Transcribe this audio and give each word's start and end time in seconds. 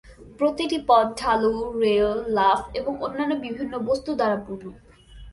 প্রতিটি 0.39 0.77
পথ 0.87 1.07
ঢালু, 1.21 1.53
রেল, 1.81 2.11
লাফ 2.29 2.59
এবং 2.75 2.93
অন্যান্য 3.01 3.33
বিভিন্ন 3.41 3.73
বস্তু 3.89 4.11
দ্বারা 4.15 4.37
পূর্ণ। 4.45 4.65